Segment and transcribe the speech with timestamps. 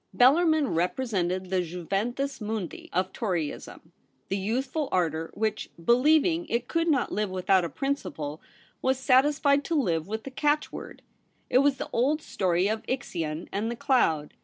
[0.17, 3.91] Bellarmin represented the ju ventus mundi of Toryism;
[4.29, 8.41] the youthful ardour which, believing it could not live with out a principle,
[8.81, 11.03] was satisfied to live with a catch word.
[11.51, 14.33] It was the old story of Ixion and the cloud.